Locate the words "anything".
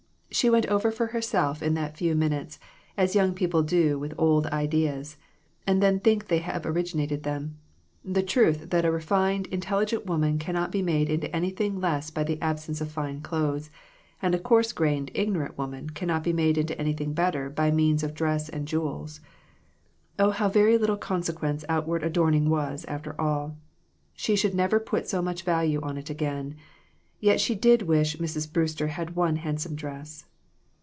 11.35-11.81, 16.79-17.11